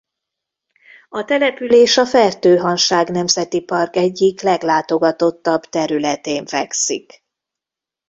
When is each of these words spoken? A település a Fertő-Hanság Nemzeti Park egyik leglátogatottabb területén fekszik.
A 1.09 1.23
település 1.25 1.97
a 1.97 2.05
Fertő-Hanság 2.05 3.09
Nemzeti 3.09 3.61
Park 3.61 3.95
egyik 3.95 4.41
leglátogatottabb 4.41 5.61
területén 5.63 6.45
fekszik. 6.45 7.23